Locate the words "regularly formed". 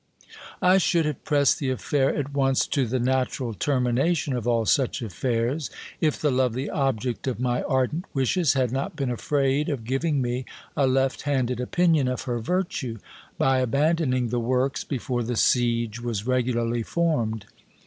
16.25-17.45